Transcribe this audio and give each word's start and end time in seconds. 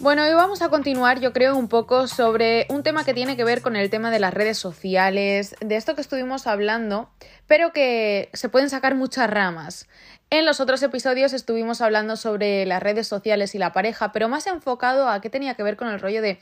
Bueno, 0.00 0.24
hoy 0.24 0.32
vamos 0.32 0.62
a 0.62 0.70
continuar, 0.70 1.20
yo 1.20 1.34
creo, 1.34 1.58
un 1.58 1.68
poco 1.68 2.06
sobre 2.06 2.64
un 2.70 2.82
tema 2.82 3.04
que 3.04 3.12
tiene 3.12 3.36
que 3.36 3.44
ver 3.44 3.60
con 3.60 3.76
el 3.76 3.90
tema 3.90 4.10
de 4.10 4.18
las 4.18 4.32
redes 4.32 4.56
sociales, 4.56 5.54
de 5.60 5.76
esto 5.76 5.94
que 5.94 6.00
estuvimos 6.00 6.46
hablando, 6.46 7.10
pero 7.46 7.74
que 7.74 8.30
se 8.32 8.48
pueden 8.48 8.70
sacar 8.70 8.94
muchas 8.94 9.28
ramas. 9.28 9.90
En 10.30 10.46
los 10.46 10.58
otros 10.58 10.82
episodios 10.82 11.34
estuvimos 11.34 11.82
hablando 11.82 12.16
sobre 12.16 12.64
las 12.64 12.82
redes 12.82 13.08
sociales 13.08 13.54
y 13.54 13.58
la 13.58 13.74
pareja, 13.74 14.10
pero 14.10 14.30
más 14.30 14.46
enfocado 14.46 15.06
a 15.06 15.20
qué 15.20 15.28
tenía 15.28 15.52
que 15.52 15.64
ver 15.64 15.76
con 15.76 15.88
el 15.88 16.00
rollo 16.00 16.22
de 16.22 16.38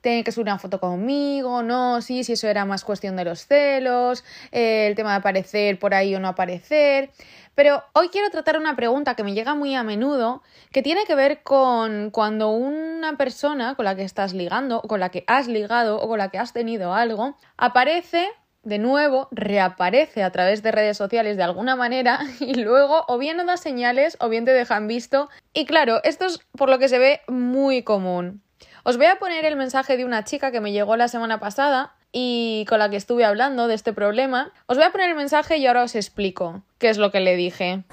tiene 0.00 0.24
que 0.24 0.30
subir 0.30 0.46
una 0.46 0.58
foto 0.58 0.78
conmigo, 0.78 1.62
no, 1.62 2.00
sí, 2.00 2.22
si 2.22 2.34
eso 2.34 2.46
era 2.46 2.64
más 2.64 2.84
cuestión 2.84 3.16
de 3.16 3.24
los 3.24 3.46
celos, 3.46 4.24
eh, 4.52 4.86
el 4.86 4.94
tema 4.94 5.10
de 5.10 5.16
aparecer 5.16 5.78
por 5.78 5.94
ahí 5.94 6.14
o 6.14 6.20
no 6.20 6.28
aparecer. 6.28 7.10
Pero 7.56 7.82
hoy 7.94 8.10
quiero 8.10 8.28
tratar 8.28 8.58
una 8.58 8.76
pregunta 8.76 9.14
que 9.14 9.24
me 9.24 9.32
llega 9.32 9.54
muy 9.54 9.74
a 9.74 9.82
menudo, 9.82 10.42
que 10.72 10.82
tiene 10.82 11.06
que 11.06 11.14
ver 11.14 11.42
con 11.42 12.10
cuando 12.10 12.50
una 12.50 13.16
persona 13.16 13.74
con 13.74 13.86
la 13.86 13.96
que 13.96 14.04
estás 14.04 14.34
ligando, 14.34 14.76
o 14.76 14.82
con 14.82 15.00
la 15.00 15.08
que 15.08 15.24
has 15.26 15.48
ligado, 15.48 15.98
o 15.98 16.06
con 16.06 16.18
la 16.18 16.28
que 16.28 16.38
has 16.38 16.52
tenido 16.52 16.92
algo, 16.92 17.34
aparece 17.56 18.28
de 18.62 18.78
nuevo 18.78 19.28
reaparece 19.30 20.22
a 20.22 20.32
través 20.32 20.62
de 20.62 20.70
redes 20.70 20.98
sociales 20.98 21.38
de 21.38 21.44
alguna 21.44 21.76
manera 21.76 22.20
y 22.40 22.54
luego 22.54 23.06
o 23.08 23.16
bien 23.16 23.38
no 23.38 23.46
da 23.46 23.56
señales 23.56 24.18
o 24.20 24.28
bien 24.28 24.44
te 24.44 24.52
dejan 24.52 24.86
visto. 24.86 25.30
Y 25.54 25.64
claro, 25.64 26.00
esto 26.04 26.26
es 26.26 26.40
por 26.58 26.68
lo 26.68 26.78
que 26.78 26.90
se 26.90 26.98
ve 26.98 27.22
muy 27.26 27.82
común. 27.84 28.42
Os 28.84 28.98
voy 28.98 29.06
a 29.06 29.18
poner 29.18 29.46
el 29.46 29.56
mensaje 29.56 29.96
de 29.96 30.04
una 30.04 30.24
chica 30.24 30.52
que 30.52 30.60
me 30.60 30.72
llegó 30.72 30.96
la 30.96 31.08
semana 31.08 31.40
pasada 31.40 31.95
y 32.12 32.64
con 32.68 32.78
la 32.78 32.88
que 32.90 32.96
estuve 32.96 33.24
hablando 33.24 33.68
de 33.68 33.74
este 33.74 33.92
problema. 33.92 34.52
Os 34.66 34.76
voy 34.76 34.86
a 34.86 34.92
poner 34.92 35.10
el 35.10 35.16
mensaje 35.16 35.58
y 35.58 35.66
ahora 35.66 35.82
os 35.82 35.94
explico 35.94 36.62
qué 36.78 36.88
es 36.88 36.98
lo 36.98 37.10
que 37.10 37.20
le 37.20 37.36
dije. 37.36 37.84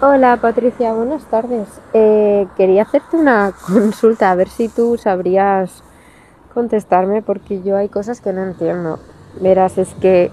Hola 0.00 0.36
Patricia, 0.36 0.92
buenas 0.92 1.24
tardes. 1.26 1.68
Eh, 1.92 2.46
quería 2.56 2.82
hacerte 2.82 3.16
una 3.16 3.52
consulta, 3.66 4.30
a 4.30 4.34
ver 4.34 4.48
si 4.48 4.68
tú 4.68 4.98
sabrías 4.98 5.82
contestarme 6.52 7.22
porque 7.22 7.62
yo 7.62 7.76
hay 7.76 7.88
cosas 7.88 8.20
que 8.20 8.32
no 8.32 8.42
entiendo. 8.42 8.98
Verás, 9.40 9.78
es 9.78 9.94
que 9.94 10.30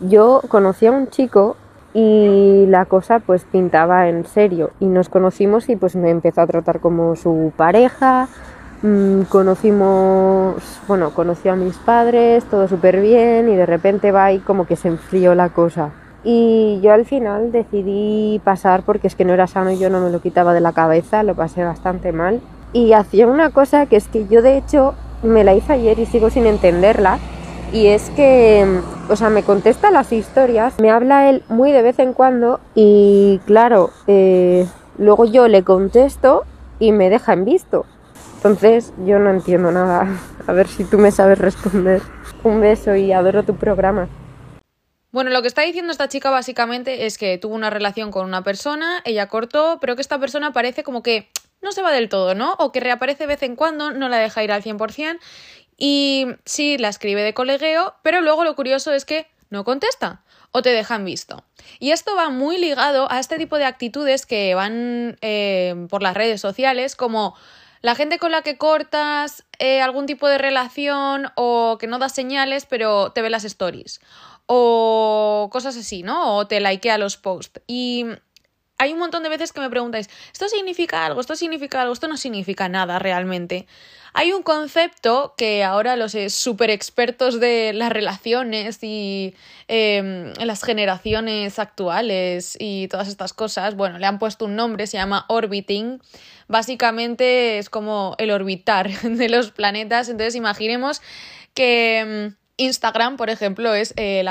yo 0.00 0.40
conocí 0.48 0.86
a 0.86 0.92
un 0.92 1.08
chico 1.08 1.56
y 1.94 2.66
la 2.68 2.84
cosa 2.84 3.18
pues 3.18 3.44
pintaba 3.44 4.08
en 4.08 4.24
serio 4.24 4.70
y 4.78 4.86
nos 4.86 5.08
conocimos 5.08 5.68
y 5.68 5.76
pues 5.76 5.96
me 5.96 6.10
empezó 6.10 6.42
a 6.42 6.46
tratar 6.46 6.80
como 6.80 7.16
su 7.16 7.52
pareja, 7.56 8.28
Mm, 8.80 9.22
conocimos, 9.22 10.62
bueno, 10.86 11.10
conocí 11.10 11.48
a 11.48 11.56
mis 11.56 11.76
padres, 11.78 12.44
todo 12.44 12.68
súper 12.68 13.00
bien 13.00 13.48
y 13.48 13.56
de 13.56 13.66
repente 13.66 14.12
va 14.12 14.30
y 14.32 14.38
como 14.38 14.66
que 14.66 14.76
se 14.76 14.88
enfrió 14.88 15.34
la 15.34 15.48
cosa. 15.48 15.90
Y 16.22 16.78
yo 16.80 16.92
al 16.92 17.04
final 17.04 17.50
decidí 17.50 18.40
pasar 18.44 18.82
porque 18.82 19.08
es 19.08 19.16
que 19.16 19.24
no 19.24 19.34
era 19.34 19.48
sano 19.48 19.72
y 19.72 19.78
yo 19.78 19.90
no 19.90 20.00
me 20.00 20.10
lo 20.10 20.20
quitaba 20.20 20.54
de 20.54 20.60
la 20.60 20.72
cabeza, 20.72 21.24
lo 21.24 21.34
pasé 21.34 21.64
bastante 21.64 22.12
mal. 22.12 22.40
Y 22.72 22.92
hacía 22.92 23.26
una 23.26 23.50
cosa 23.50 23.86
que 23.86 23.96
es 23.96 24.06
que 24.06 24.28
yo 24.28 24.42
de 24.42 24.58
hecho 24.58 24.94
me 25.22 25.42
la 25.42 25.54
hice 25.54 25.72
ayer 25.72 25.98
y 25.98 26.06
sigo 26.06 26.30
sin 26.30 26.46
entenderla. 26.46 27.18
Y 27.72 27.86
es 27.88 28.10
que, 28.10 28.80
o 29.10 29.16
sea, 29.16 29.28
me 29.28 29.42
contesta 29.42 29.90
las 29.90 30.12
historias, 30.12 30.74
me 30.80 30.90
habla 30.90 31.28
él 31.28 31.42
muy 31.48 31.72
de 31.72 31.82
vez 31.82 31.98
en 31.98 32.14
cuando 32.14 32.60
y 32.74 33.40
claro, 33.44 33.90
eh, 34.06 34.66
luego 34.96 35.24
yo 35.24 35.48
le 35.48 35.64
contesto 35.64 36.44
y 36.78 36.92
me 36.92 37.10
deja 37.10 37.32
en 37.32 37.44
visto. 37.44 37.84
Entonces 38.38 38.92
yo 39.04 39.18
no 39.18 39.30
entiendo 39.30 39.72
nada. 39.72 40.06
A 40.46 40.52
ver 40.52 40.68
si 40.68 40.84
tú 40.84 40.96
me 40.96 41.10
sabes 41.10 41.38
responder. 41.38 42.00
Un 42.44 42.60
beso 42.60 42.94
y 42.94 43.12
adoro 43.12 43.42
tu 43.42 43.56
programa. 43.56 44.08
Bueno, 45.10 45.30
lo 45.30 45.42
que 45.42 45.48
está 45.48 45.62
diciendo 45.62 45.90
esta 45.90 46.08
chica 46.08 46.30
básicamente 46.30 47.06
es 47.06 47.18
que 47.18 47.36
tuvo 47.36 47.56
una 47.56 47.68
relación 47.68 48.12
con 48.12 48.26
una 48.26 48.44
persona, 48.44 49.02
ella 49.04 49.26
cortó, 49.26 49.78
pero 49.80 49.96
que 49.96 50.02
esta 50.02 50.20
persona 50.20 50.52
parece 50.52 50.84
como 50.84 51.02
que 51.02 51.28
no 51.62 51.72
se 51.72 51.82
va 51.82 51.90
del 51.90 52.08
todo, 52.08 52.36
¿no? 52.36 52.54
O 52.60 52.70
que 52.70 52.78
reaparece 52.78 53.24
de 53.24 53.26
vez 53.26 53.42
en 53.42 53.56
cuando, 53.56 53.90
no 53.90 54.08
la 54.08 54.18
deja 54.18 54.44
ir 54.44 54.52
al 54.52 54.62
100%, 54.62 55.18
y 55.76 56.26
sí, 56.44 56.78
la 56.78 56.90
escribe 56.90 57.22
de 57.22 57.34
colegueo, 57.34 57.94
pero 58.02 58.20
luego 58.20 58.44
lo 58.44 58.54
curioso 58.54 58.92
es 58.92 59.04
que 59.04 59.26
no 59.50 59.64
contesta 59.64 60.22
o 60.52 60.62
te 60.62 60.70
dejan 60.70 61.04
visto. 61.04 61.42
Y 61.80 61.90
esto 61.90 62.14
va 62.14 62.30
muy 62.30 62.58
ligado 62.58 63.10
a 63.10 63.18
este 63.18 63.36
tipo 63.38 63.58
de 63.58 63.64
actitudes 63.64 64.26
que 64.26 64.54
van 64.54 65.16
eh, 65.20 65.86
por 65.88 66.02
las 66.02 66.14
redes 66.14 66.40
sociales, 66.40 66.96
como 66.96 67.34
la 67.80 67.94
gente 67.94 68.18
con 68.18 68.32
la 68.32 68.42
que 68.42 68.58
cortas 68.58 69.44
eh, 69.58 69.80
algún 69.80 70.06
tipo 70.06 70.28
de 70.28 70.38
relación 70.38 71.30
o 71.36 71.78
que 71.78 71.86
no 71.86 71.98
das 71.98 72.14
señales 72.14 72.66
pero 72.66 73.12
te 73.12 73.22
ve 73.22 73.30
las 73.30 73.44
stories 73.44 74.00
o 74.50 75.50
cosas 75.52 75.76
así, 75.76 76.02
¿no? 76.02 76.36
O 76.36 76.46
te 76.46 76.58
likea 76.58 76.96
los 76.96 77.18
posts. 77.18 77.60
Y 77.66 78.06
hay 78.78 78.92
un 78.92 79.00
montón 79.00 79.24
de 79.24 79.28
veces 79.28 79.52
que 79.52 79.60
me 79.60 79.68
preguntáis, 79.68 80.08
¿esto 80.32 80.48
significa 80.48 81.04
algo? 81.04 81.20
¿Esto 81.20 81.34
significa 81.34 81.82
algo? 81.82 81.92
Esto 81.92 82.06
no 82.06 82.16
significa 82.16 82.68
nada 82.68 82.98
realmente. 83.00 83.66
Hay 84.14 84.32
un 84.32 84.42
concepto 84.42 85.34
que 85.36 85.64
ahora 85.64 85.96
los 85.96 86.16
super 86.28 86.70
expertos 86.70 87.40
de 87.40 87.72
las 87.74 87.92
relaciones 87.92 88.78
y 88.82 89.34
em, 89.66 90.32
las 90.34 90.62
generaciones 90.62 91.58
actuales 91.58 92.56
y 92.58 92.88
todas 92.88 93.08
estas 93.08 93.32
cosas, 93.32 93.74
bueno, 93.74 93.98
le 93.98 94.06
han 94.06 94.18
puesto 94.18 94.44
un 94.46 94.56
nombre, 94.56 94.86
se 94.86 94.96
llama 94.96 95.24
orbiting. 95.28 96.00
Básicamente 96.46 97.58
es 97.58 97.68
como 97.68 98.14
el 98.18 98.30
orbitar 98.30 98.88
de 99.02 99.28
los 99.28 99.50
planetas. 99.50 100.08
Entonces 100.08 100.36
imaginemos 100.36 101.02
que 101.52 101.98
em, 101.98 102.34
Instagram, 102.58 103.16
por 103.16 103.30
ejemplo, 103.30 103.72
es 103.72 103.94
eh, 103.96 104.24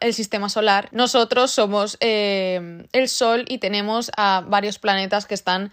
el 0.00 0.14
sistema 0.14 0.48
solar. 0.48 0.88
Nosotros 0.92 1.50
somos 1.50 1.98
em, 2.00 2.86
el 2.92 3.08
Sol 3.08 3.44
y 3.48 3.58
tenemos 3.58 4.10
a 4.16 4.42
varios 4.46 4.78
planetas 4.78 5.26
que 5.26 5.34
están 5.34 5.72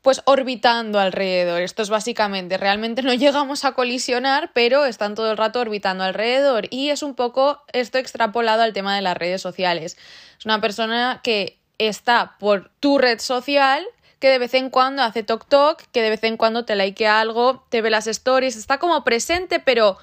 pues 0.00 0.22
orbitando 0.24 0.98
alrededor. 0.98 1.60
Esto 1.60 1.82
es 1.82 1.90
básicamente, 1.90 2.56
realmente 2.58 3.02
no 3.02 3.14
llegamos 3.14 3.64
a 3.64 3.72
colisionar, 3.72 4.50
pero 4.52 4.84
están 4.84 5.14
todo 5.14 5.30
el 5.30 5.36
rato 5.36 5.60
orbitando 5.60 6.02
alrededor. 6.02 6.66
Y 6.70 6.90
es 6.90 7.02
un 7.02 7.14
poco 7.14 7.62
esto 7.72 7.98
extrapolado 7.98 8.62
al 8.62 8.72
tema 8.72 8.96
de 8.96 9.02
las 9.02 9.16
redes 9.16 9.40
sociales. 9.40 9.96
Es 10.38 10.46
una 10.46 10.60
persona 10.60 11.20
que 11.22 11.58
está 11.78 12.36
por 12.38 12.70
tu 12.80 12.98
red 12.98 13.18
social, 13.18 13.84
que 14.18 14.30
de 14.30 14.38
vez 14.38 14.54
en 14.54 14.70
cuando 14.70 15.02
hace 15.02 15.22
tok 15.22 15.46
tok, 15.46 15.82
que 15.92 16.00
de 16.00 16.10
vez 16.10 16.24
en 16.24 16.38
cuando 16.38 16.64
te 16.64 16.74
likea 16.74 17.20
algo, 17.20 17.66
te 17.68 17.82
ve 17.82 17.90
las 17.90 18.06
stories, 18.06 18.56
está 18.56 18.78
como 18.78 19.04
presente, 19.04 19.60
pero 19.60 19.98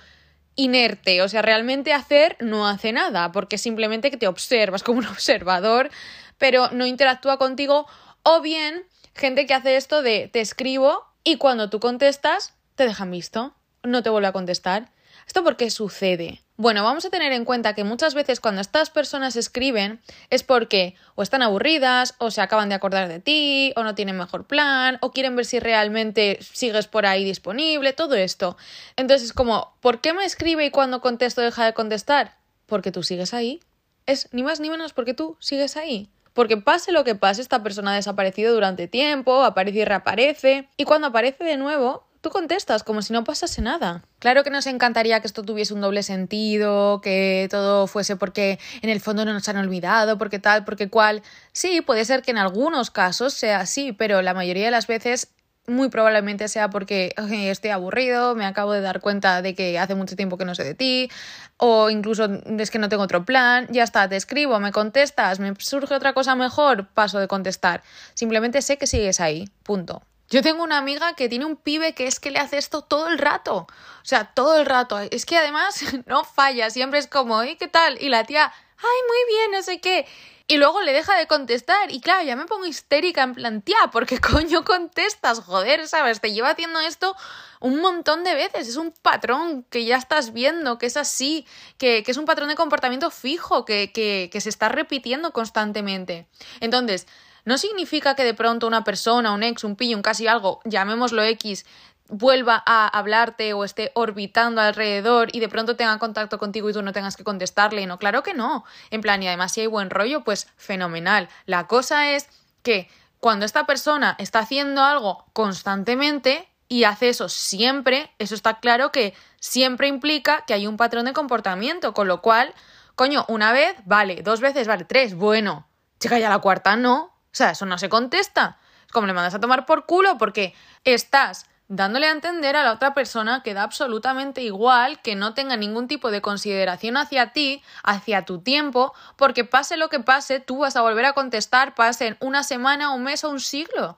inerte, 0.56 1.22
o 1.22 1.30
sea, 1.30 1.42
realmente 1.42 1.94
hacer 1.94 2.38
no 2.40 2.68
hace 2.68 2.92
nada, 2.92 3.32
porque 3.32 3.58
simplemente 3.58 4.12
que 4.12 4.18
te 4.18 4.28
observas 4.28 4.84
como 4.84 5.00
un 5.00 5.06
observador, 5.08 5.90
pero 6.38 6.70
no 6.72 6.86
interactúa 6.86 7.38
contigo, 7.38 7.88
o 8.24 8.42
bien 8.42 8.86
gente 9.16 9.46
que 9.46 9.54
hace 9.54 9.76
esto 9.76 10.02
de 10.02 10.30
te 10.32 10.42
escribo 10.42 11.06
y 11.24 11.38
cuando 11.38 11.70
tú 11.70 11.80
contestas 11.80 12.54
te 12.76 12.86
dejan 12.86 13.12
visto, 13.12 13.54
no 13.84 14.04
te 14.04 14.10
vuelve 14.10 14.28
a 14.28 14.34
contestar. 14.34 14.92
¿Esto 15.28 15.44
por 15.44 15.58
qué 15.58 15.70
sucede? 15.70 16.42
Bueno, 16.62 16.84
vamos 16.84 17.04
a 17.06 17.10
tener 17.10 17.32
en 17.32 17.44
cuenta 17.44 17.74
que 17.74 17.84
muchas 17.84 18.14
veces 18.14 18.40
cuando 18.40 18.62
estas 18.62 18.92
personas 18.92 19.36
escriben 19.36 20.00
es 20.30 20.44
porque 20.44 20.94
o 21.16 21.24
están 21.24 21.42
aburridas, 21.42 22.14
o 22.20 22.30
se 22.30 22.40
acaban 22.40 22.70
de 22.70 22.76
acordar 22.76 23.08
de 23.08 23.20
ti, 23.20 23.74
o 23.76 23.82
no 23.82 23.96
tienen 23.96 24.16
mejor 24.16 24.46
plan, 24.46 25.00
o 25.02 25.12
quieren 25.12 25.36
ver 25.36 25.46
si 25.46 25.60
realmente 25.60 26.38
sigues 26.40 26.86
por 26.86 27.08
ahí 27.08 27.24
disponible, 27.24 27.94
todo 27.94 28.14
esto. 28.14 28.58
Entonces, 28.96 29.34
como, 29.34 29.74
¿por 29.80 30.02
qué 30.02 30.14
me 30.14 30.24
escribe 30.24 30.64
y 30.64 30.70
cuando 30.70 31.02
contesto 31.02 31.42
deja 31.42 31.66
de 31.66 31.74
contestar? 31.74 32.38
Porque 32.68 32.92
tú 32.92 33.02
sigues 33.02 33.34
ahí. 33.34 33.60
Es 34.06 34.32
ni 34.32 34.44
más 34.44 34.60
ni 34.60 34.70
menos 34.70 34.94
porque 34.94 35.16
tú 35.16 35.38
sigues 35.40 35.78
ahí. 35.78 36.12
Porque 36.34 36.58
pase 36.58 36.92
lo 36.92 37.04
que 37.04 37.16
pase, 37.16 37.42
esta 37.42 37.64
persona 37.64 37.94
ha 37.94 37.96
desaparecido 37.96 38.54
durante 38.54 38.88
tiempo, 38.88 39.44
aparece 39.44 39.80
y 39.80 39.86
reaparece, 39.86 40.70
y 40.78 40.84
cuando 40.84 41.08
aparece 41.08 41.44
de 41.44 41.58
nuevo, 41.58 42.06
tú 42.22 42.30
contestas 42.30 42.84
como 42.84 43.02
si 43.02 43.12
no 43.14 43.24
pasase 43.24 43.62
nada. 43.62 44.04
Claro 44.20 44.44
que 44.44 44.50
nos 44.50 44.68
encantaría 44.68 45.20
que 45.20 45.28
esto 45.28 45.44
tuviese 45.44 45.74
un 45.74 45.82
doble 45.82 46.04
sentido, 46.04 47.02
que 47.02 47.48
todo 47.50 47.88
fuese 47.88 48.16
porque 48.16 48.60
en 48.82 48.90
el 48.90 49.02
fondo 49.02 49.26
no 49.26 49.34
nos 49.34 49.50
han 49.50 49.58
olvidado, 49.58 50.18
porque 50.18 50.40
tal, 50.40 50.64
porque 50.64 50.90
cual. 50.90 51.24
Sí, 51.52 51.82
puede 51.82 52.06
ser 52.06 52.22
que 52.22 52.32
en 52.32 52.38
algunos 52.38 52.92
casos 52.92 53.34
sea 53.34 53.62
así, 53.62 53.92
pero 53.92 54.22
la 54.22 54.34
mayoría 54.34 54.66
de 54.66 54.72
las 54.72 54.88
veces 54.88 55.34
muy 55.68 55.90
probablemente 55.90 56.48
sea 56.48 56.70
porque 56.70 57.14
estoy 57.32 57.70
aburrido, 57.70 58.36
me 58.36 58.46
acabo 58.46 58.74
de 58.74 58.82
dar 58.82 59.00
cuenta 59.00 59.42
de 59.42 59.54
que 59.56 59.78
hace 59.80 59.96
mucho 59.96 60.16
tiempo 60.16 60.38
que 60.38 60.46
no 60.46 60.56
sé 60.56 60.64
de 60.64 60.74
ti, 60.74 61.10
o 61.58 61.90
incluso 61.90 62.26
es 62.26 62.72
que 62.72 62.80
no 62.80 62.90
tengo 62.90 63.04
otro 63.04 63.26
plan, 63.26 63.68
ya 63.70 63.84
está, 63.84 64.10
te 64.10 64.16
escribo, 64.16 64.60
me 64.60 64.72
contestas, 64.72 65.40
me 65.40 65.54
surge 65.60 65.94
otra 65.94 66.14
cosa 66.14 66.36
mejor, 66.36 66.88
paso 66.90 67.20
de 67.20 67.28
contestar. 67.28 67.84
Simplemente 68.16 68.62
sé 68.62 68.78
que 68.78 68.88
sigues 68.88 69.20
ahí, 69.20 69.50
punto. 69.64 70.02
Yo 70.32 70.42
tengo 70.42 70.64
una 70.64 70.78
amiga 70.78 71.14
que 71.14 71.30
tiene 71.30 71.46
un 71.46 71.58
pibe 71.58 71.94
que 71.94 72.08
es 72.08 72.20
que 72.20 72.32
le 72.32 72.40
hace 72.40 72.58
esto 72.58 72.82
todo 72.82 73.10
el 73.10 73.20
rato. 73.20 73.68
O 73.68 74.06
sea, 74.06 74.34
todo 74.34 74.60
el 74.60 74.66
rato. 74.66 74.98
Es 75.00 75.26
que 75.26 75.38
además 75.38 75.84
no 76.08 76.24
falla, 76.24 76.70
siempre 76.70 77.00
es 77.00 77.08
como, 77.08 77.44
¿y 77.44 77.56
qué 77.58 77.68
tal? 77.68 78.02
Y 78.02 78.10
la 78.10 78.24
tía 78.24 78.52
ay, 78.82 79.00
muy 79.08 79.36
bien, 79.36 79.52
no 79.52 79.62
sé 79.62 79.80
qué. 79.80 80.08
Y 80.48 80.58
luego 80.58 80.82
le 80.82 80.92
deja 80.92 81.18
de 81.18 81.28
contestar. 81.28 81.92
Y 81.92 82.02
claro, 82.02 82.24
ya 82.24 82.36
me 82.36 82.46
pongo 82.46 82.66
histérica 82.66 83.24
en 83.24 83.36
plan, 83.36 83.62
tía, 83.62 83.78
¿por 83.92 84.06
qué 84.06 84.20
coño 84.20 84.66
contestas? 84.66 85.40
Joder, 85.40 85.88
¿sabes? 85.88 86.20
Te 86.20 86.34
lleva 86.34 86.50
haciendo 86.50 86.80
esto 86.80 87.16
un 87.60 87.80
montón 87.80 88.24
de 88.24 88.34
veces. 88.34 88.68
Es 88.68 88.76
un 88.76 88.92
patrón 88.92 89.64
que 89.70 89.86
ya 89.86 89.98
estás 89.98 90.34
viendo, 90.34 90.78
que 90.78 90.88
es 90.88 90.98
así, 90.98 91.46
que, 91.78 92.04
que 92.04 92.12
es 92.12 92.18
un 92.18 92.26
patrón 92.26 92.50
de 92.50 92.56
comportamiento 92.56 93.12
fijo, 93.12 93.66
que, 93.66 93.92
que, 93.92 94.30
que 94.32 94.42
se 94.42 94.50
está 94.50 94.68
repitiendo 94.70 95.32
constantemente. 95.32 96.28
Entonces, 96.60 97.08
no 97.46 97.58
significa 97.58 98.16
que 98.16 98.24
de 98.24 98.34
pronto 98.34 98.68
una 98.68 98.84
persona, 98.84 99.34
un 99.34 99.44
ex, 99.44 99.64
un 99.64 99.76
pillo, 99.76 99.96
un 99.96 100.04
casi 100.04 100.28
algo, 100.28 100.60
llamémoslo 100.66 101.24
X, 101.24 101.66
vuelva 102.12 102.62
a 102.66 102.88
hablarte 102.88 103.54
o 103.54 103.64
esté 103.64 103.92
orbitando 103.96 104.62
alrededor 104.62 105.30
y 105.32 105.40
de 105.40 105.50
pronto 105.50 105.76
tenga 105.76 105.98
contacto 105.98 106.38
contigo 106.38 106.70
y 106.70 106.74
tú 106.74 106.82
no 106.82 106.92
tengas 106.92 107.16
que 107.16 107.24
contestarle. 107.24 107.86
No, 107.88 107.98
claro 107.98 108.22
que 108.22 108.34
no. 108.34 108.66
En 108.90 109.02
plan, 109.02 109.24
y 109.24 109.28
además 109.28 109.54
si 109.54 109.62
hay 109.62 109.68
buen 109.68 109.90
rollo, 109.90 110.24
pues 110.24 110.48
fenomenal. 110.58 111.30
La 111.46 111.68
cosa 111.68 112.12
es 112.12 112.28
que 112.64 112.90
cuando 113.20 113.46
esta 113.46 113.66
persona 113.66 114.16
está 114.20 114.40
haciendo 114.40 114.84
algo 114.84 115.26
constantemente 115.34 116.48
y 116.68 116.84
hace 116.84 117.10
eso 117.10 117.30
siempre, 117.30 118.12
eso 118.20 118.36
está 118.36 118.60
claro 118.60 118.92
que 118.92 119.14
siempre 119.40 119.88
implica 119.88 120.44
que 120.46 120.54
hay 120.54 120.68
un 120.68 120.78
patrón 120.78 121.06
de 121.06 121.14
comportamiento, 121.14 121.94
con 121.94 122.08
lo 122.08 122.22
cual, 122.22 122.54
coño, 122.96 123.26
una 123.28 123.52
vez, 123.52 123.76
vale, 123.86 124.22
dos 124.22 124.42
veces, 124.42 124.68
vale, 124.68 124.86
tres, 124.86 125.16
bueno, 125.16 125.68
chica, 126.00 126.20
ya 126.20 126.30
la 126.30 126.40
cuarta 126.40 126.76
no. 126.76 127.14
O 127.32 127.36
sea, 127.36 127.52
eso 127.52 127.66
no 127.66 127.78
se 127.78 127.90
contesta. 127.90 128.58
Es 128.86 128.92
como 128.92 129.08
le 129.08 129.14
mandas 129.14 129.34
a 129.34 129.40
tomar 129.40 129.66
por 129.66 129.86
culo 129.86 130.18
porque 130.18 130.54
estás 130.84 131.46
dándole 131.74 132.08
a 132.08 132.12
entender 132.12 132.58
a 132.58 132.64
la 132.64 132.74
otra 132.74 132.94
persona 132.94 133.44
que 133.44 133.54
da 133.54 133.64
absolutamente 133.64 134.42
igual, 134.42 135.02
que 135.02 135.16
no 135.16 135.34
tenga 135.34 135.56
ningún 135.56 135.88
tipo 135.88 136.12
de 136.12 136.22
consideración 136.22 136.98
hacia 136.98 137.32
ti, 137.32 137.64
hacia 137.84 138.26
tu 138.26 138.42
tiempo, 138.42 138.94
porque 139.16 139.46
pase 139.46 139.78
lo 139.78 139.88
que 139.88 140.02
pase, 140.02 140.42
tú 140.42 140.60
vas 140.60 140.76
a 140.76 140.82
volver 140.82 141.06
a 141.06 141.14
contestar, 141.14 141.74
pasen 141.74 142.18
una 142.20 142.44
semana, 142.44 142.92
un 142.92 143.04
mes 143.04 143.24
o 143.24 143.30
un 143.30 143.40
siglo. 143.40 143.98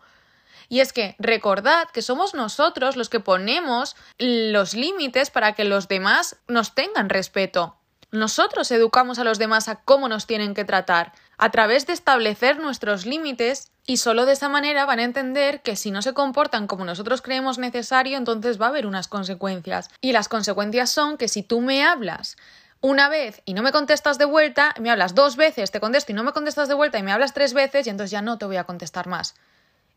Y 0.70 0.82
es 0.82 0.94
que 0.94 1.16
recordad 1.18 1.90
que 1.90 2.04
somos 2.04 2.36
nosotros 2.36 2.96
los 2.96 3.10
que 3.10 3.20
ponemos 3.20 3.96
los 4.20 4.76
límites 4.76 5.32
para 5.32 5.54
que 5.54 5.64
los 5.64 5.88
demás 5.88 6.38
nos 6.48 6.76
tengan 6.76 7.10
respeto. 7.10 7.76
Nosotros 8.14 8.70
educamos 8.70 9.18
a 9.18 9.24
los 9.24 9.40
demás 9.40 9.68
a 9.68 9.78
cómo 9.78 10.08
nos 10.08 10.28
tienen 10.28 10.54
que 10.54 10.66
tratar, 10.66 11.14
a 11.40 11.50
través 11.50 11.88
de 11.88 11.94
establecer 11.94 12.60
nuestros 12.60 13.08
límites 13.08 13.72
y 13.88 13.98
solo 13.98 14.28
de 14.28 14.34
esa 14.34 14.50
manera 14.50 14.86
van 14.86 15.00
a 15.00 15.04
entender 15.04 15.64
que 15.64 15.76
si 15.76 15.90
no 15.90 16.04
se 16.04 16.14
comportan 16.14 16.68
como 16.68 16.86
nosotros 16.86 17.24
creemos 17.24 17.58
necesario, 17.58 18.20
entonces 18.20 18.62
va 18.62 18.68
a 18.68 18.70
haber 18.70 18.86
unas 18.86 19.08
consecuencias. 19.08 19.90
Y 20.00 20.12
las 20.12 20.30
consecuencias 20.30 20.92
son 20.92 21.18
que 21.18 21.28
si 21.28 21.42
tú 21.42 21.60
me 21.60 21.84
hablas 21.84 22.38
una 22.82 23.10
vez 23.10 23.42
y 23.46 23.56
no 23.56 23.64
me 23.64 23.72
contestas 23.72 24.20
de 24.20 24.26
vuelta, 24.26 24.76
me 24.80 24.92
hablas 24.92 25.16
dos 25.16 25.36
veces, 25.36 25.72
te 25.72 25.80
contesto 25.80 26.12
y 26.12 26.16
no 26.16 26.24
me 26.24 26.34
contestas 26.34 26.68
de 26.68 26.76
vuelta 26.76 27.00
y 27.00 27.04
me 27.04 27.12
hablas 27.12 27.34
tres 27.34 27.56
veces 27.56 27.88
y 27.88 27.90
entonces 27.90 28.12
ya 28.12 28.22
no 28.22 28.38
te 28.38 28.46
voy 28.46 28.58
a 28.58 28.66
contestar 28.66 29.08
más. 29.08 29.34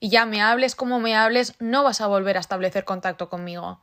Y 0.01 0.09
ya 0.09 0.25
me 0.25 0.41
hables 0.41 0.75
como 0.75 1.01
me 1.01 1.15
hables, 1.15 1.53
no 1.59 1.85
vas 1.85 2.01
a 2.01 2.07
volver 2.07 2.39
a 2.39 2.41
establecer 2.41 2.87
contacto 2.87 3.29
conmigo. 3.29 3.79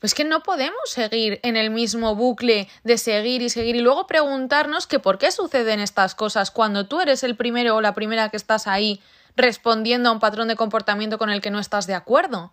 Pues 0.00 0.14
que 0.14 0.24
no 0.24 0.42
podemos 0.42 0.78
seguir 0.86 1.40
en 1.42 1.56
el 1.56 1.70
mismo 1.70 2.14
bucle 2.14 2.68
de 2.84 2.98
seguir 2.98 3.42
y 3.42 3.50
seguir 3.50 3.76
y 3.76 3.80
luego 3.80 4.06
preguntarnos 4.06 4.86
que 4.86 4.98
por 4.98 5.18
qué 5.18 5.30
suceden 5.30 5.80
estas 5.80 6.14
cosas 6.14 6.50
cuando 6.50 6.86
tú 6.86 7.00
eres 7.00 7.22
el 7.22 7.36
primero 7.36 7.76
o 7.76 7.80
la 7.80 7.94
primera 7.94 8.28
que 8.28 8.36
estás 8.36 8.66
ahí 8.66 9.00
respondiendo 9.36 10.08
a 10.08 10.12
un 10.12 10.20
patrón 10.20 10.48
de 10.48 10.56
comportamiento 10.56 11.18
con 11.18 11.30
el 11.30 11.40
que 11.40 11.50
no 11.50 11.58
estás 11.58 11.86
de 11.86 11.94
acuerdo. 11.94 12.52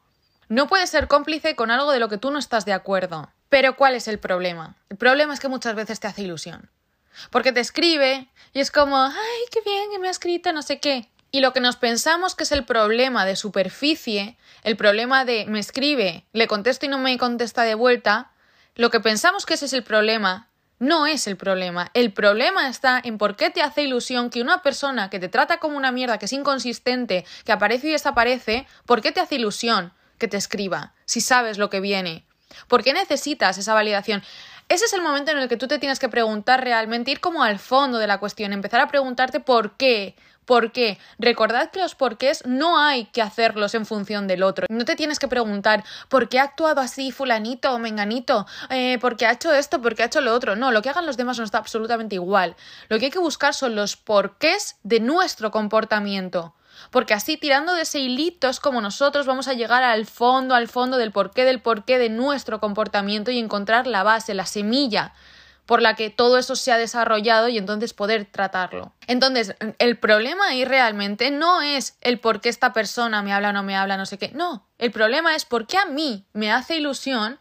No 0.50 0.68
puedes 0.68 0.90
ser 0.90 1.08
cómplice 1.08 1.56
con 1.56 1.72
algo 1.72 1.92
de 1.92 2.00
lo 2.00 2.10
que 2.10 2.18
tú 2.18 2.30
no 2.30 2.40
estás 2.40 2.66
de 2.66 2.74
acuerdo. 2.74 3.30
Pero 3.50 3.76
¿cuál 3.76 3.96
es 3.96 4.08
el 4.08 4.20
problema? 4.20 4.76
El 4.90 4.98
problema 4.98 5.34
es 5.34 5.40
que 5.40 5.48
muchas 5.48 5.76
veces 5.76 6.00
te 6.00 6.08
hace 6.08 6.24
ilusión. 6.24 6.70
Porque 7.30 7.52
te 7.52 7.60
escribe 7.60 8.28
y 8.54 8.60
es 8.60 8.72
como, 8.72 8.98
ay, 8.98 9.42
qué 9.52 9.62
bien 9.62 9.92
que 9.92 10.00
me 10.00 10.08
ha 10.08 10.12
escrito, 10.12 10.52
no 10.52 10.62
sé 10.62 10.80
qué. 10.80 11.10
Y 11.32 11.40
lo 11.40 11.54
que 11.54 11.62
nos 11.62 11.78
pensamos 11.78 12.36
que 12.36 12.44
es 12.44 12.52
el 12.52 12.66
problema 12.66 13.26
de 13.26 13.36
superficie, 13.36 14.38
el 14.64 14.78
problema 14.78 15.26
de 15.26 15.46
me 15.46 15.60
escribe, 15.60 16.26
le 16.34 16.48
contesto 16.48 16.86
y 16.86 16.90
no 16.90 16.98
me 16.98 17.18
contesta 17.18 17.64
de 17.64 17.76
vuelta, 17.76 18.32
lo 18.76 18.90
que 18.90 19.00
pensamos 19.00 19.46
que 19.46 19.54
ese 19.54 19.66
es 19.66 19.74
el 19.74 19.84
problema, 19.84 20.50
no 20.80 21.06
es 21.06 21.28
el 21.28 21.38
problema. 21.38 21.92
El 21.94 22.12
problema 22.12 22.68
está 22.68 23.00
en 23.04 23.18
por 23.18 23.36
qué 23.36 23.50
te 23.50 23.62
hace 23.62 23.84
ilusión 23.84 24.30
que 24.30 24.42
una 24.42 24.62
persona 24.62 25.10
que 25.10 25.20
te 25.20 25.30
trata 25.30 25.58
como 25.58 25.78
una 25.78 25.92
mierda, 25.92 26.18
que 26.18 26.26
es 26.26 26.34
inconsistente, 26.34 27.26
que 27.46 27.52
aparece 27.52 27.88
y 27.88 27.92
desaparece, 27.92 28.68
¿por 28.86 29.02
qué 29.02 29.12
te 29.12 29.20
hace 29.20 29.36
ilusión 29.36 29.94
que 30.18 30.28
te 30.28 30.38
escriba 30.38 30.94
si 31.06 31.22
sabes 31.22 31.58
lo 31.58 31.70
que 31.70 31.80
viene? 31.80 32.26
¿Por 32.68 32.84
qué 32.84 32.94
necesitas 32.94 33.58
esa 33.58 33.74
validación? 33.74 34.24
Ese 34.70 34.86
es 34.86 34.94
el 34.94 35.02
momento 35.02 35.32
en 35.32 35.38
el 35.38 35.50
que 35.50 35.58
tú 35.58 35.68
te 35.68 35.80
tienes 35.80 36.00
que 36.00 36.10
preguntar 36.10 36.64
realmente, 36.64 37.12
ir 37.12 37.20
como 37.20 37.44
al 37.44 37.60
fondo 37.60 37.98
de 37.98 38.08
la 38.08 38.20
cuestión, 38.20 38.54
empezar 38.54 38.82
a 38.82 38.88
preguntarte 38.88 39.40
por 39.40 39.78
qué, 39.78 40.16
¿Por 40.46 40.72
qué? 40.72 40.98
Recordad 41.20 41.72
que 41.72 41.80
los 41.80 41.96
porqués 41.96 42.46
no 42.46 42.80
hay 42.80 43.06
que 43.06 43.22
hacerlos 43.22 43.76
en 43.76 43.86
función 43.86 44.28
del 44.28 44.44
otro. 44.44 44.66
No 44.70 44.86
te 44.86 44.96
tienes 44.96 45.20
que 45.20 45.28
preguntar 45.28 45.84
¿por 46.10 46.30
qué 46.30 46.40
ha 46.40 46.44
actuado 46.44 46.82
así 46.82 47.12
fulanito 47.12 47.74
o 47.74 47.80
menganito? 47.80 48.46
Eh, 48.70 48.98
¿Por 49.00 49.16
qué 49.16 49.26
ha 49.26 49.32
hecho 49.32 49.54
esto? 49.54 49.82
¿Por 49.82 49.96
qué 49.96 50.04
ha 50.04 50.08
hecho 50.08 50.22
lo 50.22 50.34
otro? 50.34 50.56
No, 50.56 50.72
lo 50.72 50.82
que 50.82 50.90
hagan 50.90 51.06
los 51.06 51.18
demás 51.18 51.38
no 51.38 51.46
está 51.46 51.58
absolutamente 51.60 52.16
igual. 52.16 52.56
Lo 52.90 53.00
que 53.00 53.06
hay 53.06 53.12
que 53.12 53.20
buscar 53.20 53.54
son 53.54 53.76
los 53.76 53.96
porqués 53.96 54.78
de 54.84 55.00
nuestro 55.00 55.52
comportamiento. 55.52 56.54
Porque 56.92 57.14
así, 57.14 57.38
tirando 57.38 57.74
de 57.74 57.84
ese 57.84 58.00
hilito, 58.00 58.50
como 58.62 58.82
nosotros 58.82 59.26
vamos 59.26 59.48
a 59.48 59.54
llegar 59.54 59.84
al 59.84 60.06
fondo, 60.06 60.56
al 60.56 60.68
fondo 60.68 60.98
del 60.98 61.12
porqué 61.12 61.46
del 61.46 61.62
porqué 61.62 61.98
de 61.98 62.10
nuestro 62.10 62.60
comportamiento 62.60 63.32
y 63.32 63.40
encontrar 63.40 63.88
la 63.88 64.04
base, 64.04 64.34
la 64.34 64.46
semilla 64.46 65.14
por 65.66 65.82
la 65.82 65.96
que 65.96 66.10
todo 66.10 66.38
eso 66.38 66.56
se 66.56 66.72
ha 66.72 66.78
desarrollado 66.78 67.48
y 67.48 67.58
entonces 67.58 67.94
poder 67.94 68.26
tratarlo. 68.26 68.94
Entonces, 69.08 69.56
el 69.80 69.98
problema 69.98 70.48
ahí 70.48 70.66
realmente 70.66 71.32
no 71.32 71.62
es 71.62 71.98
el 72.02 72.20
por 72.20 72.42
qué 72.42 72.50
esta 72.50 72.74
persona 72.74 73.22
me 73.22 73.34
habla 73.34 73.50
o 73.50 73.54
no 73.54 73.64
me 73.64 73.76
habla, 73.76 73.98
no 73.98 74.06
sé 74.06 74.18
qué. 74.18 74.32
No, 74.34 74.68
el 74.78 74.92
problema 74.92 75.36
es 75.36 75.46
por 75.46 75.68
qué 75.68 75.78
a 75.78 75.86
mí 75.86 76.26
me 76.34 76.52
hace 76.52 76.76
ilusión 76.76 77.40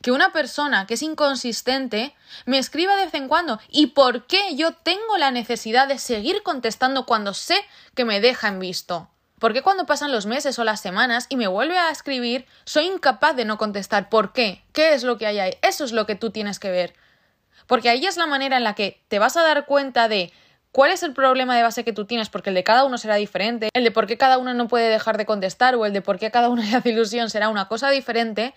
que 0.00 0.12
una 0.12 0.32
persona 0.32 0.86
que 0.86 0.94
es 0.94 1.02
inconsistente 1.02 2.14
me 2.46 2.58
escriba 2.58 2.96
de 2.96 3.04
vez 3.04 3.14
en 3.14 3.28
cuando 3.28 3.60
y 3.68 3.88
por 3.88 4.26
qué 4.26 4.54
yo 4.56 4.72
tengo 4.72 5.16
la 5.18 5.30
necesidad 5.30 5.88
de 5.88 5.98
seguir 5.98 6.42
contestando 6.42 7.06
cuando 7.06 7.34
sé 7.34 7.56
que 7.94 8.04
me 8.04 8.20
deja 8.20 8.48
en 8.48 8.58
visto. 8.58 9.08
¿Por 9.38 9.52
qué 9.52 9.62
cuando 9.62 9.86
pasan 9.86 10.12
los 10.12 10.26
meses 10.26 10.58
o 10.60 10.64
las 10.64 10.80
semanas 10.80 11.26
y 11.28 11.36
me 11.36 11.48
vuelve 11.48 11.76
a 11.76 11.90
escribir 11.90 12.46
soy 12.64 12.86
incapaz 12.86 13.34
de 13.34 13.44
no 13.44 13.58
contestar? 13.58 14.08
¿Por 14.08 14.32
qué? 14.32 14.64
¿Qué 14.72 14.94
es 14.94 15.02
lo 15.02 15.18
que 15.18 15.26
hay 15.26 15.40
ahí? 15.40 15.56
Eso 15.62 15.84
es 15.84 15.90
lo 15.90 16.06
que 16.06 16.14
tú 16.14 16.30
tienes 16.30 16.60
que 16.60 16.70
ver. 16.70 16.94
Porque 17.66 17.88
ahí 17.88 18.06
es 18.06 18.16
la 18.16 18.26
manera 18.26 18.56
en 18.56 18.64
la 18.64 18.74
que 18.74 19.02
te 19.08 19.18
vas 19.18 19.36
a 19.36 19.42
dar 19.42 19.66
cuenta 19.66 20.08
de 20.08 20.32
cuál 20.72 20.90
es 20.90 21.02
el 21.02 21.12
problema 21.12 21.54
de 21.54 21.62
base 21.62 21.84
que 21.84 21.92
tú 21.92 22.06
tienes, 22.06 22.28
porque 22.30 22.50
el 22.50 22.54
de 22.54 22.64
cada 22.64 22.84
uno 22.84 22.98
será 22.98 23.16
diferente, 23.16 23.68
el 23.74 23.84
de 23.84 23.90
por 23.90 24.06
qué 24.06 24.16
cada 24.16 24.38
uno 24.38 24.54
no 24.54 24.68
puede 24.68 24.88
dejar 24.88 25.18
de 25.18 25.26
contestar 25.26 25.74
o 25.74 25.86
el 25.86 25.92
de 25.92 26.00
por 26.00 26.18
qué 26.18 26.30
cada 26.30 26.48
uno 26.48 26.62
le 26.70 26.74
hace 26.74 26.88
ilusión 26.88 27.30
será 27.30 27.48
una 27.48 27.68
cosa 27.68 27.90
diferente, 27.90 28.54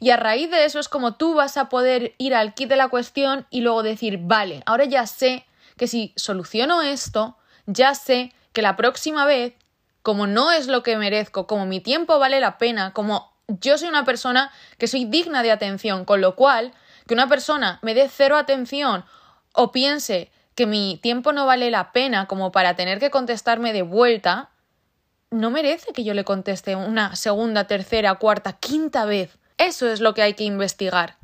y 0.00 0.10
a 0.10 0.16
raíz 0.16 0.50
de 0.50 0.64
eso 0.64 0.80
es 0.80 0.88
como 0.88 1.14
tú 1.14 1.34
vas 1.34 1.56
a 1.56 1.68
poder 1.68 2.14
ir 2.18 2.34
al 2.34 2.54
kit 2.54 2.68
de 2.68 2.76
la 2.76 2.88
cuestión 2.88 3.46
y 3.50 3.60
luego 3.60 3.82
decir, 3.82 4.18
vale, 4.22 4.62
ahora 4.66 4.84
ya 4.84 5.06
sé 5.06 5.44
que 5.76 5.86
si 5.86 6.12
soluciono 6.16 6.82
esto, 6.82 7.36
ya 7.66 7.94
sé 7.94 8.32
que 8.52 8.62
la 8.62 8.76
próxima 8.76 9.26
vez, 9.26 9.54
como 10.02 10.26
no 10.26 10.52
es 10.52 10.68
lo 10.68 10.82
que 10.82 10.96
merezco, 10.96 11.46
como 11.46 11.66
mi 11.66 11.80
tiempo 11.80 12.18
vale 12.18 12.40
la 12.40 12.58
pena, 12.58 12.92
como 12.92 13.32
yo 13.48 13.76
soy 13.78 13.88
una 13.88 14.04
persona 14.04 14.50
que 14.78 14.86
soy 14.86 15.04
digna 15.04 15.42
de 15.42 15.50
atención, 15.50 16.04
con 16.04 16.20
lo 16.20 16.34
cual 16.34 16.72
que 17.08 17.14
una 17.14 17.28
persona 17.28 17.80
me 17.82 17.94
dé 17.94 18.08
cero 18.08 18.36
atención 18.36 19.04
o 19.52 19.72
piense 19.72 20.30
que 20.54 20.66
mi 20.66 20.98
tiempo 21.02 21.32
no 21.32 21.46
vale 21.46 21.70
la 21.70 21.90
pena 21.90 22.26
como 22.26 22.52
para 22.52 22.76
tener 22.76 23.00
que 23.00 23.10
contestarme 23.10 23.72
de 23.72 23.82
vuelta, 23.82 24.50
no 25.30 25.50
merece 25.50 25.92
que 25.92 26.04
yo 26.04 26.14
le 26.14 26.24
conteste 26.24 26.76
una 26.76 27.16
segunda, 27.16 27.66
tercera, 27.66 28.14
cuarta, 28.16 28.54
quinta 28.54 29.04
vez. 29.04 29.38
Eso 29.56 29.88
es 29.88 30.00
lo 30.00 30.14
que 30.14 30.22
hay 30.22 30.34
que 30.34 30.44
investigar. 30.44 31.16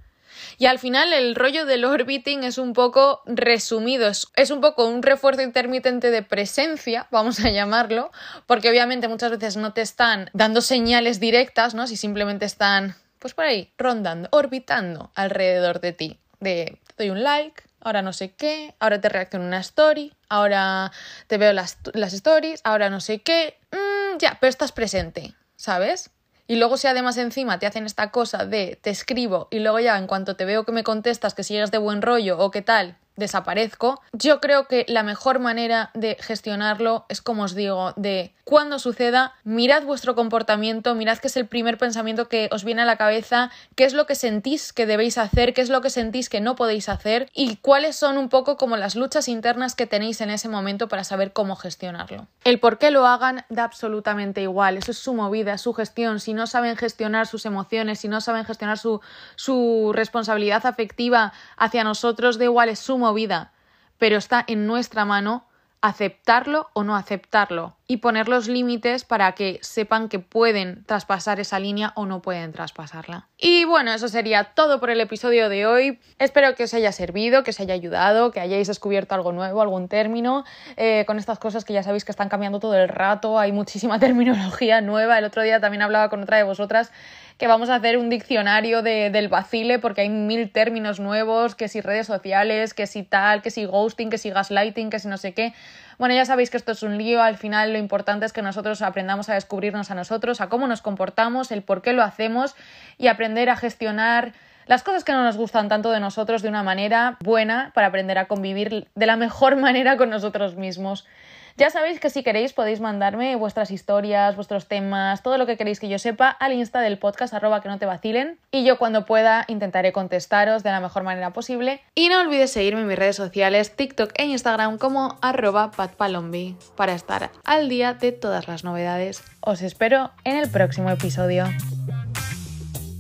Y 0.58 0.66
al 0.66 0.78
final 0.78 1.12
el 1.12 1.34
rollo 1.34 1.66
del 1.66 1.84
orbiting 1.84 2.44
es 2.44 2.58
un 2.58 2.72
poco 2.72 3.22
resumido, 3.26 4.08
es, 4.08 4.50
un 4.50 4.60
poco 4.60 4.86
un 4.86 5.02
refuerzo 5.02 5.42
intermitente 5.42 6.10
de 6.10 6.22
presencia, 6.22 7.06
vamos 7.10 7.40
a 7.40 7.50
llamarlo, 7.50 8.10
porque 8.46 8.70
obviamente 8.70 9.08
muchas 9.08 9.30
veces 9.30 9.56
no 9.56 9.72
te 9.72 9.82
están 9.82 10.30
dando 10.32 10.60
señales 10.60 11.20
directas, 11.20 11.74
¿no? 11.74 11.86
Si 11.86 11.96
simplemente 11.96 12.44
están 12.44 12.96
pues 13.24 13.32
por 13.32 13.46
ahí, 13.46 13.72
rondando, 13.78 14.28
orbitando 14.32 15.10
alrededor 15.14 15.80
de 15.80 15.94
ti. 15.94 16.18
De 16.40 16.78
te 16.94 17.04
doy 17.04 17.10
un 17.10 17.22
like, 17.22 17.62
ahora 17.80 18.02
no 18.02 18.12
sé 18.12 18.34
qué, 18.34 18.74
ahora 18.78 19.00
te 19.00 19.08
reacciono 19.08 19.46
una 19.46 19.60
story, 19.60 20.12
ahora 20.28 20.92
te 21.26 21.38
veo 21.38 21.54
las, 21.54 21.78
las 21.94 22.12
stories, 22.12 22.60
ahora 22.64 22.90
no 22.90 23.00
sé 23.00 23.22
qué. 23.22 23.56
Mm, 23.72 24.18
ya, 24.18 24.36
pero 24.38 24.50
estás 24.50 24.72
presente, 24.72 25.34
¿sabes? 25.56 26.10
Y 26.46 26.56
luego 26.56 26.76
si 26.76 26.86
además 26.86 27.16
encima 27.16 27.58
te 27.58 27.64
hacen 27.64 27.86
esta 27.86 28.10
cosa 28.10 28.44
de 28.44 28.78
te 28.82 28.90
escribo 28.90 29.48
y 29.50 29.60
luego 29.60 29.80
ya 29.80 29.96
en 29.96 30.06
cuanto 30.06 30.36
te 30.36 30.44
veo 30.44 30.66
que 30.66 30.72
me 30.72 30.84
contestas 30.84 31.32
que 31.32 31.44
sigues 31.44 31.70
de 31.70 31.78
buen 31.78 32.02
rollo 32.02 32.38
o 32.38 32.50
qué 32.50 32.60
tal, 32.60 32.98
desaparezco. 33.16 34.00
Yo 34.12 34.40
creo 34.40 34.66
que 34.66 34.84
la 34.88 35.02
mejor 35.02 35.38
manera 35.38 35.90
de 35.94 36.16
gestionarlo 36.20 37.06
es 37.08 37.22
como 37.22 37.44
os 37.44 37.54
digo, 37.54 37.92
de 37.96 38.34
cuando 38.44 38.78
suceda, 38.78 39.32
mirad 39.42 39.84
vuestro 39.84 40.14
comportamiento, 40.14 40.94
mirad 40.94 41.16
qué 41.16 41.28
es 41.28 41.36
el 41.36 41.46
primer 41.46 41.78
pensamiento 41.78 42.28
que 42.28 42.50
os 42.52 42.62
viene 42.62 42.82
a 42.82 42.84
la 42.84 42.96
cabeza, 42.96 43.50
qué 43.74 43.84
es 43.84 43.94
lo 43.94 44.06
que 44.06 44.14
sentís 44.14 44.74
que 44.74 44.84
debéis 44.84 45.16
hacer, 45.16 45.54
qué 45.54 45.62
es 45.62 45.70
lo 45.70 45.80
que 45.80 45.88
sentís 45.88 46.28
que 46.28 46.42
no 46.42 46.54
podéis 46.54 46.90
hacer 46.90 47.30
y 47.32 47.56
cuáles 47.56 47.96
son 47.96 48.18
un 48.18 48.28
poco 48.28 48.58
como 48.58 48.76
las 48.76 48.96
luchas 48.96 49.28
internas 49.28 49.74
que 49.74 49.86
tenéis 49.86 50.20
en 50.20 50.28
ese 50.28 50.50
momento 50.50 50.88
para 50.88 51.04
saber 51.04 51.32
cómo 51.32 51.56
gestionarlo. 51.56 52.26
El 52.44 52.60
por 52.60 52.78
qué 52.78 52.90
lo 52.90 53.06
hagan 53.06 53.46
da 53.48 53.64
absolutamente 53.64 54.42
igual, 54.42 54.76
eso 54.76 54.90
es 54.90 54.98
su 54.98 55.14
movida, 55.14 55.56
su 55.56 55.72
gestión. 55.72 56.20
Si 56.20 56.34
no 56.34 56.46
saben 56.46 56.76
gestionar 56.76 57.26
sus 57.26 57.46
emociones, 57.46 58.00
si 58.00 58.08
no 58.08 58.20
saben 58.20 58.44
gestionar 58.44 58.78
su, 58.78 59.00
su 59.36 59.92
responsabilidad 59.94 60.66
afectiva 60.66 61.32
hacia 61.56 61.82
nosotros, 61.82 62.36
da 62.36 62.44
igual, 62.44 62.68
es 62.68 62.78
su 62.78 62.98
movida, 63.04 63.52
pero 63.98 64.16
está 64.16 64.44
en 64.46 64.66
nuestra 64.66 65.04
mano 65.04 65.44
aceptarlo 65.84 66.70
o 66.72 66.82
no 66.82 66.96
aceptarlo 66.96 67.76
y 67.86 67.98
poner 67.98 68.26
los 68.26 68.48
límites 68.48 69.04
para 69.04 69.32
que 69.32 69.58
sepan 69.60 70.08
que 70.08 70.18
pueden 70.18 70.82
traspasar 70.86 71.40
esa 71.40 71.58
línea 71.58 71.92
o 71.94 72.06
no 72.06 72.22
pueden 72.22 72.52
traspasarla. 72.52 73.28
Y 73.36 73.66
bueno, 73.66 73.92
eso 73.92 74.08
sería 74.08 74.44
todo 74.44 74.80
por 74.80 74.88
el 74.88 74.98
episodio 75.02 75.50
de 75.50 75.66
hoy. 75.66 76.00
Espero 76.18 76.54
que 76.54 76.64
os 76.64 76.72
haya 76.72 76.90
servido, 76.90 77.42
que 77.42 77.50
os 77.50 77.60
haya 77.60 77.74
ayudado, 77.74 78.30
que 78.30 78.40
hayáis 78.40 78.68
descubierto 78.68 79.14
algo 79.14 79.32
nuevo, 79.32 79.60
algún 79.60 79.88
término, 79.88 80.44
eh, 80.78 81.04
con 81.06 81.18
estas 81.18 81.38
cosas 81.38 81.66
que 81.66 81.74
ya 81.74 81.82
sabéis 81.82 82.06
que 82.06 82.12
están 82.12 82.30
cambiando 82.30 82.60
todo 82.60 82.74
el 82.76 82.88
rato, 82.88 83.38
hay 83.38 83.52
muchísima 83.52 83.98
terminología 84.00 84.80
nueva. 84.80 85.18
El 85.18 85.26
otro 85.26 85.42
día 85.42 85.60
también 85.60 85.82
hablaba 85.82 86.08
con 86.08 86.22
otra 86.22 86.38
de 86.38 86.44
vosotras 86.44 86.92
que 87.38 87.48
vamos 87.48 87.68
a 87.68 87.76
hacer 87.76 87.98
un 87.98 88.10
diccionario 88.10 88.82
de, 88.82 89.10
del 89.10 89.28
vacile 89.28 89.78
porque 89.78 90.02
hay 90.02 90.08
mil 90.08 90.50
términos 90.50 91.00
nuevos, 91.00 91.54
que 91.54 91.68
si 91.68 91.80
redes 91.80 92.06
sociales, 92.06 92.74
que 92.74 92.86
si 92.86 93.02
tal, 93.02 93.42
que 93.42 93.50
si 93.50 93.64
ghosting, 93.64 94.08
que 94.08 94.18
si 94.18 94.30
gaslighting, 94.30 94.90
que 94.90 94.98
si 95.00 95.08
no 95.08 95.16
sé 95.16 95.34
qué. 95.34 95.52
Bueno, 95.98 96.14
ya 96.14 96.24
sabéis 96.24 96.50
que 96.50 96.56
esto 96.56 96.72
es 96.72 96.82
un 96.82 96.96
lío, 96.96 97.22
al 97.22 97.36
final 97.36 97.72
lo 97.72 97.78
importante 97.78 98.26
es 98.26 98.32
que 98.32 98.42
nosotros 98.42 98.82
aprendamos 98.82 99.28
a 99.28 99.34
descubrirnos 99.34 99.90
a 99.90 99.94
nosotros, 99.94 100.40
a 100.40 100.48
cómo 100.48 100.66
nos 100.66 100.82
comportamos, 100.82 101.50
el 101.50 101.62
por 101.62 101.82
qué 101.82 101.92
lo 101.92 102.02
hacemos 102.02 102.54
y 102.98 103.08
aprender 103.08 103.50
a 103.50 103.56
gestionar 103.56 104.32
las 104.66 104.82
cosas 104.82 105.04
que 105.04 105.12
no 105.12 105.22
nos 105.22 105.36
gustan 105.36 105.68
tanto 105.68 105.90
de 105.90 106.00
nosotros 106.00 106.42
de 106.42 106.48
una 106.48 106.62
manera 106.62 107.16
buena 107.20 107.70
para 107.74 107.88
aprender 107.88 108.18
a 108.18 108.26
convivir 108.26 108.86
de 108.94 109.06
la 109.06 109.16
mejor 109.16 109.56
manera 109.60 109.96
con 109.96 110.10
nosotros 110.10 110.56
mismos. 110.56 111.06
Ya 111.56 111.70
sabéis 111.70 112.00
que 112.00 112.10
si 112.10 112.24
queréis 112.24 112.52
podéis 112.52 112.80
mandarme 112.80 113.36
vuestras 113.36 113.70
historias, 113.70 114.34
vuestros 114.34 114.66
temas, 114.66 115.22
todo 115.22 115.38
lo 115.38 115.46
que 115.46 115.56
queréis 115.56 115.78
que 115.78 115.88
yo 115.88 116.00
sepa 116.00 116.28
al 116.28 116.52
insta 116.52 116.80
del 116.80 116.98
podcast 116.98 117.32
arroba 117.32 117.62
que 117.62 117.68
no 117.68 117.78
te 117.78 117.86
vacilen 117.86 118.38
y 118.50 118.64
yo 118.64 118.76
cuando 118.76 119.04
pueda 119.06 119.44
intentaré 119.46 119.92
contestaros 119.92 120.64
de 120.64 120.70
la 120.70 120.80
mejor 120.80 121.04
manera 121.04 121.32
posible. 121.32 121.80
Y 121.94 122.08
no 122.08 122.20
olvides 122.20 122.50
seguirme 122.50 122.80
en 122.80 122.88
mis 122.88 122.98
redes 122.98 123.14
sociales, 123.14 123.76
TikTok 123.76 124.10
e 124.16 124.24
Instagram 124.24 124.78
como 124.78 125.16
arroba 125.22 125.70
patpalombi 125.70 126.56
para 126.76 126.92
estar 126.92 127.30
al 127.44 127.68
día 127.68 127.94
de 127.94 128.10
todas 128.10 128.48
las 128.48 128.64
novedades. 128.64 129.22
Os 129.40 129.62
espero 129.62 130.10
en 130.24 130.36
el 130.38 130.50
próximo 130.50 130.90
episodio. 130.90 131.44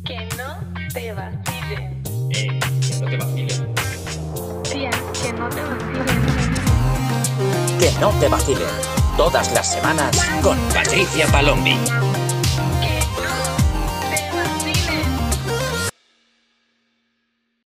Que 0.04 0.28
no 0.36 0.60
te 0.92 1.12
vacilen. 1.12 2.02
Eh, 2.30 2.60
que 2.80 3.00
no 3.00 3.10
te 3.10 3.16
vacilen. 3.16 3.74
Tía, 4.62 4.90
que 5.20 5.32
no 5.32 5.48
te 5.48 5.60
vacilen. 5.60 6.43
Que 7.84 7.92
no 8.00 8.08
te 8.18 8.28
vacilen. 8.28 8.66
Todas 9.14 9.52
las 9.52 9.70
semanas 9.70 10.16
con 10.40 10.58
Patricia 10.72 11.26
Palombi. 11.26 11.76